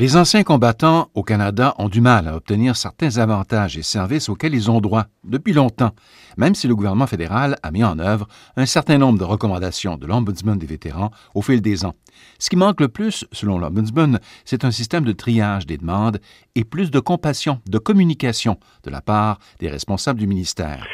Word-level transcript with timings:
Les 0.00 0.16
anciens 0.16 0.44
combattants 0.44 1.10
au 1.14 1.24
Canada 1.24 1.74
ont 1.76 1.88
du 1.88 2.00
mal 2.00 2.28
à 2.28 2.36
obtenir 2.36 2.76
certains 2.76 3.18
avantages 3.18 3.76
et 3.76 3.82
services 3.82 4.28
auxquels 4.28 4.54
ils 4.54 4.70
ont 4.70 4.80
droit 4.80 5.06
depuis 5.24 5.52
longtemps, 5.52 5.90
même 6.36 6.54
si 6.54 6.68
le 6.68 6.76
gouvernement 6.76 7.08
fédéral 7.08 7.56
a 7.64 7.72
mis 7.72 7.82
en 7.82 7.98
œuvre 7.98 8.28
un 8.56 8.64
certain 8.64 8.96
nombre 8.96 9.18
de 9.18 9.24
recommandations 9.24 9.96
de 9.96 10.06
l'Ombudsman 10.06 10.56
des 10.56 10.66
vétérans 10.68 11.10
au 11.34 11.42
fil 11.42 11.60
des 11.60 11.84
ans. 11.84 11.96
Ce 12.38 12.48
qui 12.48 12.54
manque 12.54 12.80
le 12.80 12.86
plus, 12.86 13.26
selon 13.32 13.58
l'Ombudsman, 13.58 14.20
c'est 14.44 14.64
un 14.64 14.70
système 14.70 15.04
de 15.04 15.10
triage 15.10 15.66
des 15.66 15.78
demandes 15.78 16.20
et 16.54 16.62
plus 16.62 16.92
de 16.92 17.00
compassion, 17.00 17.60
de 17.68 17.78
communication 17.78 18.56
de 18.84 18.90
la 18.90 19.00
part 19.00 19.40
des 19.58 19.68
responsables 19.68 20.20
du 20.20 20.28
ministère. 20.28 20.86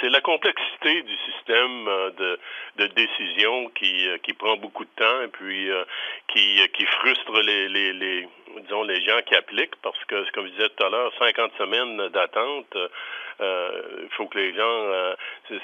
C'est 0.00 0.08
la 0.08 0.20
complexité 0.20 1.02
du 1.02 1.16
système 1.30 1.88
euh, 1.88 2.10
de, 2.10 2.38
de 2.76 2.86
décision 2.88 3.68
qui, 3.74 4.08
euh, 4.08 4.18
qui 4.18 4.32
prend 4.32 4.56
beaucoup 4.56 4.84
de 4.84 4.90
temps 4.96 5.22
et 5.22 5.28
puis 5.28 5.70
euh, 5.70 5.84
qui, 6.28 6.60
qui 6.74 6.84
frustre 6.86 7.40
les, 7.42 7.68
les, 7.68 7.92
les, 7.92 8.28
disons, 8.62 8.82
les 8.82 9.02
gens 9.04 9.20
qui 9.26 9.34
appliquent 9.34 9.76
parce 9.82 10.02
que, 10.06 10.30
comme 10.32 10.46
je 10.46 10.52
disais 10.52 10.68
tout 10.76 10.84
à 10.84 10.90
l'heure, 10.90 11.12
50 11.18 11.52
semaines 11.58 12.08
d'attente, 12.08 12.76
il 13.40 14.08
faut 14.16 14.26
que 14.26 14.38
les 14.38 14.54
gens, 14.54 15.14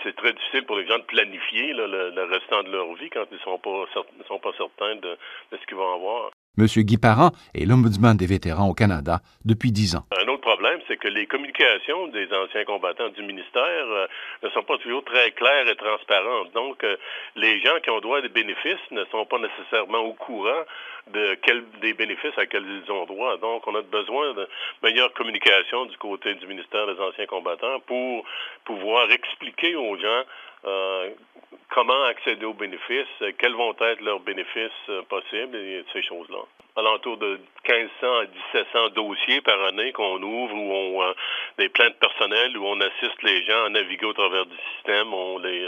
c'est 0.05 0.15
très 0.15 0.33
difficile 0.33 0.65
pour 0.65 0.77
les 0.77 0.87
gens 0.87 0.99
de 0.99 1.05
planifier 1.05 1.73
le, 1.73 2.25
restant 2.31 2.63
de 2.63 2.71
leur 2.71 2.93
vie 2.95 3.11
quand 3.11 3.25
ils 3.33 3.39
sont 3.41 3.59
pas 3.59 3.85
sont 4.29 4.39
pas 4.39 4.53
certains 4.57 4.95
de, 4.97 5.19
de 5.51 5.57
ce 5.57 5.67
qu'ils 5.67 5.77
vont 5.77 5.93
avoir. 5.93 6.31
M. 6.57 6.67
Guy 6.67 6.99
Parent 6.99 7.33
est 7.53 7.65
l'ombudsman 7.65 8.17
des 8.17 8.27
vétérans 8.27 8.69
au 8.69 8.75
Canada 8.75 9.21
depuis 9.45 9.73
dix 9.73 9.97
ans. 9.97 10.05
Un 10.23 10.29
c'est 10.87 10.97
que 10.97 11.09
les 11.09 11.27
communications 11.27 12.09
des 12.09 12.33
anciens 12.33 12.65
combattants 12.65 13.09
du 13.09 13.23
ministère 13.23 13.87
euh, 13.87 14.07
ne 14.43 14.49
sont 14.51 14.63
pas 14.63 14.79
toujours 14.79 15.05
très 15.05 15.31
claires 15.33 15.69
et 15.69 15.77
transparentes. 15.77 16.53
Donc, 16.53 16.85
euh, 16.85 16.97
les 17.37 17.61
gens 17.61 17.79
qui 17.83 17.91
ont 17.91 18.01
droit 18.01 18.19
à 18.19 18.21
des 18.23 18.29
bénéfices 18.29 18.91
ne 18.91 19.05
sont 19.07 19.25
pas 19.27 19.39
nécessairement 19.39 20.01
au 20.01 20.15
courant 20.15 20.65
de 21.13 21.37
des 21.81 21.93
bénéfices 21.93 22.37
à 22.39 22.47
quels 22.47 22.65
ils 22.65 22.91
ont 22.91 23.05
droit. 23.05 23.37
Donc, 23.37 23.67
on 23.67 23.75
a 23.75 23.83
besoin 23.83 24.33
de 24.33 24.49
meilleure 24.83 25.13
communication 25.13 25.85
du 25.87 25.97
côté 25.99 26.35
du 26.35 26.47
ministère 26.47 26.87
des 26.87 27.01
anciens 27.01 27.27
combattants 27.27 27.81
pour 27.81 28.25
pouvoir 28.65 29.11
expliquer 29.11 29.77
aux 29.77 29.97
gens 29.97 30.25
euh, 30.67 31.11
comment 31.71 32.05
accéder 32.05 32.45
aux 32.45 32.55
bénéfices, 32.55 33.07
euh, 33.23 33.33
quels 33.39 33.55
vont 33.55 33.75
être 33.81 34.01
leurs 34.01 34.21
bénéfices 34.21 34.71
euh, 34.89 35.03
possibles 35.03 35.57
et 35.57 35.85
ces 35.93 36.03
choses-là. 36.03 36.39
Alentour 36.77 37.17
de 37.19 37.39
1500 37.69 38.19
à 38.19 38.25
1700 38.55 38.89
dossiers 38.97 39.41
par 39.43 39.63
année 39.65 39.93
qu'on 39.93 40.21
ouvre 40.21 40.55
où 40.55 40.73
on 40.73 41.03
a 41.03 41.15
des 41.59 41.69
plaintes 41.69 41.99
personnelles 42.01 42.57
où 42.59 42.67
on 42.67 42.81
assiste 42.81 43.23
les 43.23 43.45
gens 43.45 43.65
à 43.67 43.69
naviguer 43.69 44.07
au 44.07 44.13
travers 44.13 44.47
du 44.47 44.57
système, 44.75 45.15
on 45.15 45.39
les 45.39 45.65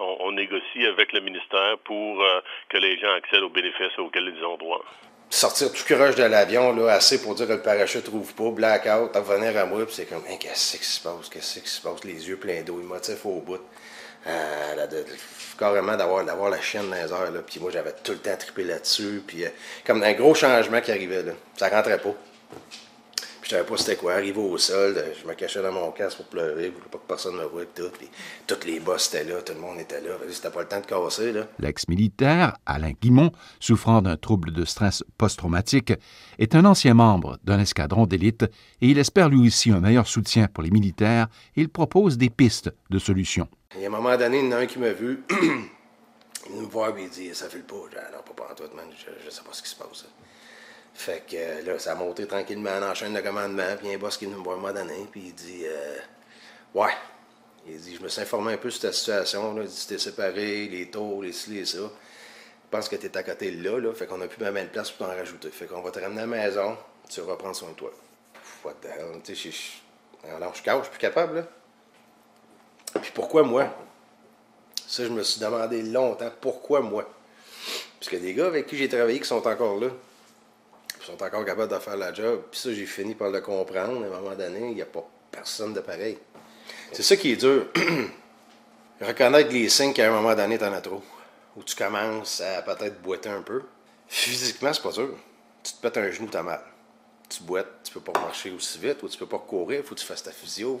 on, 0.00 0.32
négocie 0.32 0.86
avec 0.86 1.12
le 1.12 1.20
ministère 1.20 1.78
pour 1.84 2.24
que 2.68 2.78
les 2.78 2.98
gens 2.98 3.12
accèdent 3.12 3.44
aux 3.44 3.48
bénéfices 3.48 3.96
auxquels 3.98 4.34
ils 4.36 4.44
ont 4.44 4.56
droit 4.56 4.84
sortir 5.30 5.72
tout 5.72 5.84
crush 5.84 6.16
de 6.16 6.24
l'avion, 6.24 6.74
là, 6.74 6.94
assez 6.94 7.22
pour 7.22 7.34
dire 7.34 7.46
que 7.46 7.52
le 7.52 7.62
parachute 7.62 8.04
trouve 8.04 8.34
pas, 8.34 8.50
blackout, 8.50 9.14
revenir 9.14 9.56
à 9.56 9.64
moi, 9.64 9.86
puis 9.86 9.94
c'est 9.94 10.06
comme, 10.06 10.24
qu'est-ce 10.24 10.76
qui 10.76 10.84
se 10.84 11.00
passe, 11.00 11.28
qu'est-ce 11.30 11.60
qui 11.60 11.68
se 11.68 11.80
passe, 11.80 12.04
les 12.04 12.28
yeux 12.28 12.36
pleins 12.36 12.62
d'eau, 12.62 12.74
motif 12.76 13.24
au 13.24 13.40
bout. 13.40 13.60
Euh, 14.26 14.86
carrément 15.58 15.96
d'avoir, 15.96 16.24
d'avoir 16.24 16.50
la 16.50 16.60
chienne 16.60 16.88
dans 16.88 16.96
les 16.96 17.12
heures, 17.12 17.30
là, 17.30 17.40
puis 17.46 17.60
moi 17.60 17.70
j'avais 17.70 17.92
tout 18.02 18.12
le 18.12 18.18
temps 18.18 18.36
trippé 18.36 18.64
là-dessus, 18.64 19.22
puis 19.26 19.44
euh, 19.44 19.48
comme 19.86 20.02
un 20.02 20.12
gros 20.12 20.34
changement 20.34 20.80
qui 20.80 20.90
arrivait, 20.90 21.22
là, 21.22 21.32
ça 21.56 21.68
rentrait 21.68 21.98
pas. 21.98 22.14
Je 23.50 23.56
savais 23.56 23.68
pas 23.68 23.76
c'était 23.76 23.96
quoi. 23.96 24.12
Arrivé 24.12 24.38
au 24.38 24.56
sol, 24.58 24.94
je 25.20 25.26
me 25.26 25.34
cachais 25.34 25.60
dans 25.60 25.72
mon 25.72 25.90
casque 25.90 26.18
pour 26.18 26.26
pleurer, 26.26 26.68
pour 26.68 26.88
pas 26.88 26.98
que 26.98 27.08
personne 27.08 27.34
me 27.34 27.42
voie, 27.46 27.64
tout. 27.64 27.90
Puis, 27.98 28.08
toutes 28.46 28.64
les 28.64 28.78
boss 28.78 29.12
étaient 29.12 29.24
là, 29.24 29.42
tout 29.42 29.54
le 29.54 29.58
monde 29.58 29.80
était 29.80 30.00
là. 30.00 30.10
C'était 30.30 30.50
pas 30.50 30.60
le 30.60 30.68
temps 30.68 30.78
de 30.78 30.86
casser, 30.86 31.32
là. 31.32 31.48
L'ex-militaire, 31.58 32.56
Alain 32.64 32.92
Guimont, 32.92 33.32
souffrant 33.58 34.02
d'un 34.02 34.16
trouble 34.16 34.52
de 34.52 34.64
stress 34.64 35.02
post-traumatique, 35.18 35.92
est 36.38 36.54
un 36.54 36.64
ancien 36.64 36.94
membre 36.94 37.40
d'un 37.42 37.58
escadron 37.58 38.06
d'élite 38.06 38.44
et 38.80 38.86
il 38.86 39.00
espère 39.00 39.28
lui 39.28 39.48
aussi 39.48 39.72
un 39.72 39.80
meilleur 39.80 40.06
soutien 40.06 40.46
pour 40.46 40.62
les 40.62 40.70
militaires 40.70 41.26
et 41.56 41.62
il 41.62 41.70
propose 41.70 42.18
des 42.18 42.30
pistes 42.30 42.72
de 42.90 43.00
solutions. 43.00 43.48
Il 43.74 43.80
y 43.80 43.84
a 43.84 43.88
un 43.88 43.90
moment 43.90 44.16
donné, 44.16 44.38
il 44.38 44.44
y 44.44 44.48
en 44.48 44.52
a 44.52 44.60
un 44.60 44.66
qui 44.66 44.78
m'a 44.78 44.92
vu. 44.92 45.24
il 46.50 46.60
me 46.60 46.66
voit 46.66 46.90
et 46.96 47.02
il 47.02 47.10
dit 47.10 47.34
Ça 47.34 47.48
fait 47.48 47.58
le 47.58 47.64
pas. 47.64 47.74
Je 47.90 47.96
non, 47.96 48.22
pas 48.24 48.54
pour 48.54 48.76
man. 48.76 48.86
Je, 48.96 49.10
je 49.24 49.28
sais 49.28 49.42
pas 49.42 49.52
ce 49.52 49.60
qui 49.60 49.70
se 49.70 49.74
passe. 49.74 50.06
Fait 50.94 51.24
que 51.26 51.36
euh, 51.36 51.62
là, 51.62 51.78
ça 51.78 51.92
a 51.92 51.94
monté 51.94 52.26
tranquillement 52.26 52.70
en 52.70 52.94
chaîne 52.94 53.14
de 53.14 53.20
commandement. 53.20 53.76
Puis 53.78 53.92
un 53.92 53.98
boss 53.98 54.16
qui 54.16 54.24
est 54.24 54.28
venu 54.28 54.38
me 54.38 54.72
donné. 54.72 55.06
Puis 55.10 55.22
il 55.26 55.34
dit 55.34 55.62
euh, 55.64 55.98
Ouais. 56.74 56.92
Il 57.66 57.78
dit 57.78 57.96
Je 57.96 58.02
me 58.02 58.08
suis 58.08 58.20
informé 58.20 58.54
un 58.54 58.56
peu 58.56 58.70
sur 58.70 58.82
ta 58.82 58.92
situation. 58.92 59.54
Là. 59.54 59.62
Il 59.62 59.68
dit 59.68 59.80
Tu 59.80 59.86
t'es 59.86 59.98
séparé, 59.98 60.68
les 60.68 60.90
taux, 60.90 61.22
les 61.22 61.32
ci, 61.32 61.50
les 61.50 61.64
ça. 61.64 61.78
Je 61.78 62.76
pense 62.76 62.88
que 62.88 62.96
tu 62.96 63.06
es 63.06 63.16
à 63.16 63.22
côté 63.22 63.50
là, 63.50 63.78
là. 63.78 63.92
Fait 63.94 64.06
qu'on 64.06 64.20
a 64.20 64.26
plus 64.26 64.44
même 64.50 64.68
place 64.68 64.90
pour 64.90 65.06
t'en 65.06 65.14
rajouter. 65.14 65.50
Fait 65.50 65.66
qu'on 65.66 65.80
va 65.80 65.90
te 65.90 65.98
ramener 65.98 66.20
à 66.20 66.26
la 66.26 66.26
maison. 66.26 66.76
Tu 67.08 67.20
vas 67.22 67.36
prendre 67.36 67.56
soin 67.56 67.70
de 67.70 67.74
toi. 67.74 67.90
What 68.64 68.74
the 68.82 68.86
hell? 68.86 69.20
Tu 69.24 69.34
sais, 69.34 69.50
alors 70.28 70.54
je 70.54 70.62
cache, 70.62 70.78
je 70.78 70.82
suis 70.82 70.90
plus 70.90 71.00
capable, 71.00 71.36
là. 71.36 71.46
Puis 73.00 73.10
pourquoi 73.14 73.42
moi? 73.42 73.74
Ça, 74.86 75.04
je 75.04 75.10
me 75.10 75.22
suis 75.22 75.40
demandé 75.40 75.82
longtemps. 75.82 76.30
Pourquoi 76.40 76.80
moi? 76.80 77.08
Parce 77.98 78.10
que 78.10 78.16
des 78.16 78.34
gars 78.34 78.46
avec 78.46 78.66
qui 78.66 78.76
j'ai 78.76 78.88
travaillé 78.88 79.20
qui 79.20 79.26
sont 79.26 79.46
encore 79.46 79.78
là 79.78 79.88
sont 81.10 81.24
encore 81.24 81.44
capables 81.44 81.72
de 81.72 81.78
faire 81.78 81.96
la 81.96 82.12
job. 82.12 82.42
Puis 82.50 82.60
ça, 82.60 82.72
j'ai 82.72 82.86
fini 82.86 83.14
par 83.14 83.30
le 83.30 83.40
comprendre. 83.40 84.02
À 84.04 84.06
un 84.06 84.20
moment 84.20 84.34
donné, 84.34 84.68
il 84.68 84.74
n'y 84.74 84.82
a 84.82 84.86
pas 84.86 85.08
personne 85.30 85.72
de 85.72 85.80
pareil. 85.80 86.18
C'est 86.92 87.02
ça 87.02 87.16
qui 87.16 87.32
est 87.32 87.36
dur. 87.36 87.66
Reconnaître 89.00 89.50
les 89.50 89.68
signes 89.68 89.92
qu'à 89.92 90.08
un 90.08 90.12
moment 90.12 90.34
donné, 90.34 90.58
t'en 90.58 90.72
as 90.72 90.80
trop. 90.80 91.02
Où 91.56 91.62
tu 91.62 91.74
commences 91.74 92.40
à 92.40 92.62
peut-être 92.62 93.00
boiter 93.00 93.30
un 93.30 93.42
peu. 93.42 93.62
Physiquement, 94.08 94.72
c'est 94.72 94.82
pas 94.82 94.92
dur. 94.92 95.16
Tu 95.62 95.72
te 95.72 95.80
pètes 95.80 95.96
un 95.96 96.10
genou, 96.10 96.28
t'as 96.30 96.42
mal. 96.42 96.60
Tu 97.28 97.42
boites, 97.42 97.68
tu 97.84 97.92
peux 97.92 98.00
pas 98.00 98.18
marcher 98.18 98.50
aussi 98.50 98.78
vite, 98.78 99.02
ou 99.02 99.08
tu 99.08 99.16
peux 99.16 99.26
pas 99.26 99.38
courir, 99.38 99.84
faut 99.84 99.94
que 99.94 100.00
tu 100.00 100.06
fasses 100.06 100.22
ta 100.22 100.32
physio. 100.32 100.80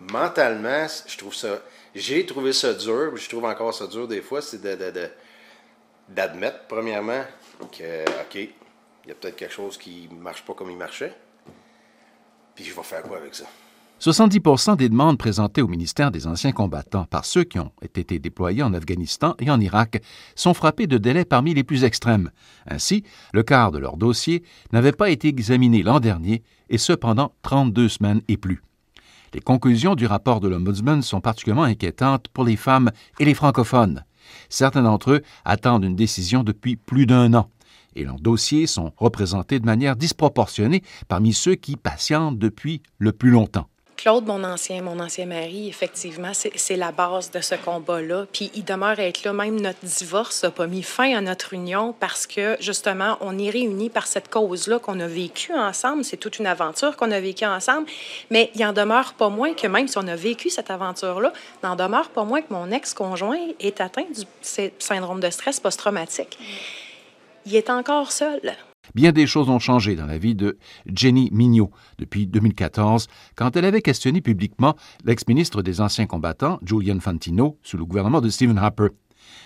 Mentalement, 0.00 0.86
je 1.06 1.16
trouve 1.18 1.34
ça. 1.34 1.60
J'ai 1.94 2.24
trouvé 2.24 2.52
ça 2.52 2.72
dur, 2.72 3.16
je 3.16 3.28
trouve 3.28 3.44
encore 3.44 3.74
ça 3.74 3.86
dur 3.86 4.08
des 4.08 4.22
fois, 4.22 4.40
c'est 4.40 4.62
de, 4.62 5.10
d'admettre, 6.08 6.60
premièrement, 6.68 7.22
que, 7.70 8.02
OK, 8.22 8.48
il 9.06 9.10
y 9.10 9.12
a 9.12 9.14
peut-être 9.14 9.36
quelque 9.36 9.54
chose 9.54 9.78
qui 9.78 10.08
ne 10.10 10.20
marche 10.20 10.44
pas 10.44 10.52
comme 10.52 10.70
il 10.70 10.76
marchait. 10.76 11.14
Puis 12.56 12.64
je 12.64 12.74
vais 12.74 12.82
faire 12.82 13.02
quoi 13.02 13.18
avec 13.18 13.34
ça? 13.34 13.44
70% 14.00 14.76
des 14.76 14.88
demandes 14.88 15.16
présentées 15.16 15.62
au 15.62 15.68
ministère 15.68 16.10
des 16.10 16.26
Anciens 16.26 16.52
combattants 16.52 17.04
par 17.04 17.24
ceux 17.24 17.44
qui 17.44 17.58
ont 17.58 17.72
été 17.80 18.18
déployés 18.18 18.62
en 18.62 18.74
Afghanistan 18.74 19.34
et 19.38 19.48
en 19.48 19.60
Irak 19.60 20.02
sont 20.34 20.52
frappées 20.52 20.86
de 20.86 20.98
délais 20.98 21.24
parmi 21.24 21.54
les 21.54 21.64
plus 21.64 21.84
extrêmes. 21.84 22.30
Ainsi, 22.66 23.04
le 23.32 23.42
quart 23.42 23.70
de 23.70 23.78
leurs 23.78 23.96
dossiers 23.96 24.42
n'avait 24.72 24.92
pas 24.92 25.08
été 25.08 25.28
examiné 25.28 25.82
l'an 25.82 26.00
dernier, 26.00 26.42
et 26.68 26.76
ce 26.76 26.92
pendant 26.92 27.32
32 27.42 27.88
semaines 27.88 28.22
et 28.28 28.36
plus. 28.36 28.60
Les 29.32 29.40
conclusions 29.40 29.94
du 29.94 30.06
rapport 30.06 30.40
de 30.40 30.48
l'Ombudsman 30.48 31.00
sont 31.00 31.20
particulièrement 31.20 31.62
inquiétantes 31.62 32.28
pour 32.28 32.44
les 32.44 32.56
femmes 32.56 32.90
et 33.18 33.24
les 33.24 33.34
francophones. 33.34 34.04
Certains 34.50 34.82
d'entre 34.82 35.12
eux 35.12 35.22
attendent 35.44 35.84
une 35.84 35.96
décision 35.96 36.42
depuis 36.42 36.76
plus 36.76 37.06
d'un 37.06 37.32
an 37.32 37.48
et 37.96 38.04
leurs 38.04 38.20
dossiers 38.20 38.66
sont 38.66 38.92
représentés 38.96 39.58
de 39.58 39.66
manière 39.66 39.96
disproportionnée 39.96 40.82
parmi 41.08 41.32
ceux 41.32 41.54
qui 41.54 41.76
patientent 41.76 42.38
depuis 42.38 42.82
le 42.98 43.12
plus 43.12 43.30
longtemps. 43.30 43.66
Claude, 43.96 44.26
mon 44.26 44.44
ancien, 44.44 44.82
mon 44.82 45.00
ancien 45.00 45.24
mari, 45.24 45.68
effectivement, 45.68 46.32
c'est 46.34 46.76
la 46.76 46.92
base 46.92 47.30
de 47.30 47.40
ce 47.40 47.54
combat-là. 47.54 48.26
Puis 48.30 48.50
il 48.54 48.62
demeure 48.62 48.98
être 49.00 49.24
là. 49.24 49.32
Même 49.32 49.58
notre 49.58 49.84
divorce 49.84 50.42
n'a 50.42 50.50
pas 50.50 50.66
mis 50.66 50.82
fin 50.82 51.16
à 51.16 51.22
notre 51.22 51.54
union 51.54 51.94
parce 51.98 52.26
que, 52.26 52.56
justement, 52.60 53.16
on 53.22 53.38
est 53.38 53.48
réunis 53.48 53.88
par 53.88 54.06
cette 54.06 54.28
cause-là 54.28 54.78
qu'on 54.78 55.00
a 55.00 55.06
vécue 55.06 55.54
ensemble. 55.54 56.04
C'est 56.04 56.18
toute 56.18 56.38
une 56.38 56.46
aventure 56.46 56.94
qu'on 56.96 57.10
a 57.10 57.20
vécue 57.20 57.46
ensemble. 57.46 57.86
Mais 58.30 58.50
il 58.54 58.64
en 58.66 58.74
demeure 58.74 59.14
pas 59.14 59.30
moins 59.30 59.54
que, 59.54 59.66
même 59.66 59.88
si 59.88 59.96
on 59.96 60.06
a 60.06 60.16
vécu 60.16 60.50
cette 60.50 60.70
aventure-là, 60.70 61.32
il 61.62 61.66
en 61.66 61.74
demeure 61.74 62.10
pas 62.10 62.24
moins 62.24 62.42
que 62.42 62.52
mon 62.52 62.70
ex-conjoint 62.70 63.40
est 63.60 63.80
atteint 63.80 64.04
du 64.14 64.24
syndrome 64.78 65.20
de 65.20 65.30
stress 65.30 65.58
post-traumatique 65.58 66.38
il 67.46 67.54
est 67.54 67.70
encore 67.70 68.12
seul. 68.12 68.40
Bien 68.94 69.12
des 69.12 69.26
choses 69.26 69.48
ont 69.48 69.58
changé 69.58 69.96
dans 69.96 70.06
la 70.06 70.18
vie 70.18 70.34
de 70.34 70.58
Jenny 70.86 71.30
Mignot 71.32 71.70
depuis 71.98 72.26
2014, 72.26 73.08
quand 73.34 73.56
elle 73.56 73.64
avait 73.64 73.82
questionné 73.82 74.20
publiquement 74.20 74.76
l'ex-ministre 75.04 75.62
des 75.62 75.80
Anciens 75.80 76.06
combattants, 76.06 76.58
Julian 76.62 77.00
Fantino, 77.00 77.58
sous 77.62 77.76
le 77.76 77.84
gouvernement 77.84 78.20
de 78.20 78.28
Stephen 78.28 78.58
Harper. 78.58 78.88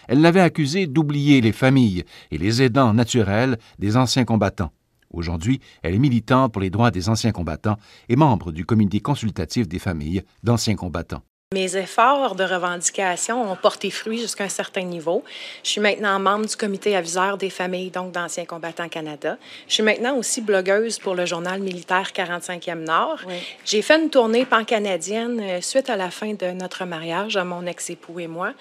Elle 0.08 0.20
l'avait 0.20 0.40
accusé 0.40 0.86
d'oublier 0.86 1.40
les 1.40 1.52
familles 1.52 2.04
et 2.30 2.38
les 2.38 2.62
aidants 2.62 2.92
naturels 2.92 3.58
des 3.78 3.96
anciens 3.96 4.24
combattants. 4.24 4.72
Aujourd'hui, 5.12 5.60
elle 5.82 5.94
est 5.94 5.98
militante 5.98 6.52
pour 6.52 6.62
les 6.62 6.70
droits 6.70 6.90
des 6.90 7.08
anciens 7.08 7.32
combattants 7.32 7.76
et 8.08 8.16
membre 8.16 8.52
du 8.52 8.64
comité 8.64 9.00
consultatif 9.00 9.66
des 9.66 9.78
familles 9.78 10.22
d'anciens 10.42 10.76
combattants. 10.76 11.22
Mes 11.52 11.76
efforts 11.76 12.36
de 12.36 12.44
revendication 12.44 13.50
ont 13.50 13.56
porté 13.56 13.90
fruit 13.90 14.20
jusqu'à 14.20 14.44
un 14.44 14.48
certain 14.48 14.82
niveau. 14.82 15.24
Je 15.64 15.70
suis 15.70 15.80
maintenant 15.80 16.20
membre 16.20 16.46
du 16.46 16.54
comité 16.54 16.94
aviseur 16.94 17.38
des 17.38 17.50
familles 17.50 17.90
donc 17.90 18.12
d'anciens 18.12 18.44
combattants 18.44 18.88
Canada. 18.88 19.36
Je 19.66 19.74
suis 19.74 19.82
maintenant 19.82 20.16
aussi 20.16 20.42
blogueuse 20.42 21.00
pour 21.00 21.16
le 21.16 21.26
journal 21.26 21.60
militaire 21.60 22.12
45e 22.14 22.84
Nord. 22.84 23.18
J'ai 23.64 23.82
fait 23.82 24.00
une 24.00 24.10
tournée 24.10 24.44
pan-canadienne 24.44 25.40
euh, 25.40 25.60
suite 25.60 25.90
à 25.90 25.96
la 25.96 26.12
fin 26.12 26.34
de 26.34 26.52
notre 26.52 26.84
mariage, 26.84 27.36
à 27.36 27.42
mon 27.42 27.66
ex-époux 27.66 28.20
et 28.20 28.28
moi, 28.28 28.52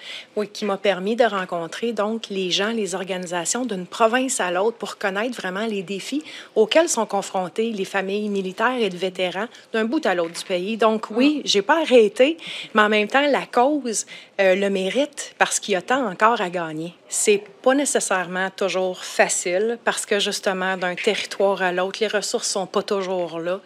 qui 0.52 0.64
m'a 0.64 0.76
permis 0.76 1.14
de 1.14 1.22
rencontrer 1.22 1.92
donc 1.92 2.26
les 2.28 2.50
gens, 2.50 2.70
les 2.70 2.96
organisations 2.96 3.64
d'une 3.64 3.86
province 3.86 4.40
à 4.40 4.50
l'autre 4.50 4.78
pour 4.78 4.98
connaître 4.98 5.40
vraiment 5.40 5.66
les 5.66 5.84
défis 5.84 6.24
auxquels 6.56 6.88
sont 6.88 7.06
confrontés 7.06 7.70
les 7.70 7.84
familles 7.84 8.30
militaires 8.30 8.80
et 8.80 8.90
de 8.90 8.96
vétérans 8.96 9.46
d'un 9.72 9.84
bout 9.84 10.04
à 10.06 10.16
l'autre 10.16 10.36
du 10.36 10.44
pays. 10.44 10.76
Donc 10.76 11.06
oui, 11.12 11.40
j'ai 11.44 11.62
pas 11.62 11.82
arrêté, 11.82 12.36
en 12.80 12.88
même 12.88 13.08
temps, 13.08 13.26
la 13.26 13.46
cause 13.46 14.06
euh, 14.40 14.54
le 14.54 14.70
mérite 14.70 15.34
parce 15.38 15.60
qu'il 15.60 15.72
y 15.72 15.76
a 15.76 15.82
tant 15.82 16.06
encore 16.08 16.40
à 16.40 16.50
gagner. 16.50 16.94
C'est 17.08 17.42
pas 17.62 17.74
nécessairement 17.74 18.50
toujours 18.50 19.04
facile 19.04 19.78
parce 19.84 20.06
que 20.06 20.18
justement, 20.18 20.76
d'un 20.76 20.94
territoire 20.94 21.62
à 21.62 21.72
l'autre, 21.72 21.98
les 22.00 22.08
ressources 22.08 22.48
sont 22.48 22.66
pas 22.66 22.82
toujours 22.82 23.38
là. 23.40 23.60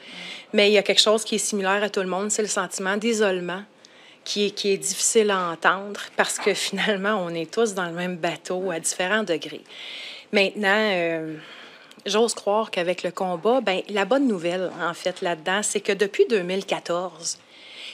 Mais 0.53 0.71
il 0.71 0.73
y 0.73 0.79
a 0.79 0.83
quelque 0.83 1.01
chose 1.01 1.25
qui 1.25 1.37
est 1.37 1.39
similaire 1.39 1.83
à 1.83 1.89
tout 1.89 2.01
le 2.01 2.07
monde, 2.07 2.31
c'est 2.31 2.43
le 2.43 2.49
sentiment 2.49 2.97
d'isolement 2.97 3.63
qui 4.25 4.47
est, 4.47 4.77
difficile 4.79 5.31
à 5.31 5.51
entendre 5.51 6.01
parce 6.17 6.39
que 6.39 6.55
finalement, 6.55 7.23
on 7.23 7.29
est 7.29 7.51
tous 7.51 7.75
dans 7.75 7.87
le 7.87 7.93
même 7.93 8.17
bateau 8.17 8.71
à 8.71 8.81
différents 8.81 9.23
degrés. 9.23 9.63
Maintenant, 10.33 10.91
euh, 10.93 11.37
j'ose 12.07 12.35
croire 12.35 12.71
qu'avec 12.71 13.03
le 13.03 13.11
combat, 13.11 13.61
ben, 13.61 13.83
la 13.91 14.05
bonne 14.05 14.27
nouvelle, 14.27 14.71
en 14.81 14.95
fait, 14.95 15.21
là-dedans, 15.21 15.61
c'est 15.63 15.81
que 15.81 15.93
depuis 15.93 16.27
2014, 16.29 17.39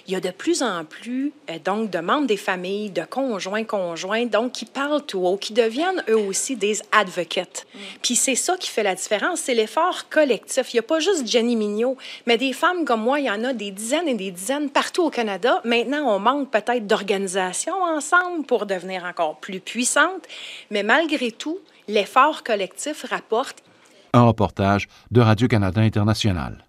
il 0.06 0.12
y 0.12 0.17
a 0.17 0.20
de 0.20 0.31
plus 0.31 0.62
en 0.62 0.85
plus 0.85 1.32
euh, 1.50 1.58
donc 1.64 1.91
de 1.91 1.99
membres 1.99 2.26
des 2.26 2.37
familles, 2.37 2.91
de 2.91 3.02
conjoints, 3.02 3.64
conjoints, 3.64 4.26
donc 4.26 4.52
qui 4.52 4.64
parlent 4.64 5.05
tout 5.05 5.20
haut, 5.20 5.37
qui 5.37 5.52
deviennent 5.52 6.02
eux 6.08 6.17
aussi 6.17 6.56
des 6.56 6.81
advocates. 6.93 7.67
Mm. 7.75 7.79
Puis 8.02 8.17
c'est 8.17 8.35
ça 8.35 8.56
qui 8.56 8.69
fait 8.69 8.82
la 8.82 8.94
différence, 8.94 9.41
c'est 9.41 9.55
l'effort 9.55 10.08
collectif. 10.08 10.73
Il 10.73 10.76
n'y 10.76 10.81
a 10.81 10.85
pas 10.85 11.00
juste 11.00 11.26
Jenny 11.26 11.56
Mignot, 11.56 11.97
mais 12.26 12.38
des 12.38 12.52
femmes 12.52 12.85
comme 12.85 13.02
moi, 13.02 13.20
il 13.20 13.26
y 13.26 13.31
en 13.31 13.44
a 13.44 13.52
des 13.52 13.70
dizaines 13.70 14.08
et 14.08 14.14
des 14.14 14.31
dizaines 14.31 14.70
partout 14.70 15.05
au 15.05 15.11
Canada. 15.11 15.61
Maintenant, 15.64 16.14
on 16.14 16.19
manque 16.19 16.50
peut-être 16.50 16.87
d'organisation 16.87 17.75
ensemble 17.82 18.47
pour 18.47 18.67
devenir 18.67 19.05
encore 19.05 19.37
plus 19.37 19.61
puissante, 19.61 20.26
mais 20.70 20.82
malgré 20.82 21.32
tout, 21.32 21.58
l'effort 21.88 22.43
collectif 22.43 23.05
rapporte. 23.08 23.62
Un 24.12 24.23
reportage 24.23 24.88
de 25.11 25.20
Radio-Canada 25.20 25.81
International. 25.81 26.64